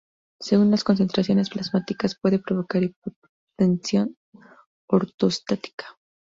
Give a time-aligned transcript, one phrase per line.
[0.39, 4.17] Según las concentraciones plasmáticas, puede provocar hipotensión
[4.89, 5.95] ortostática.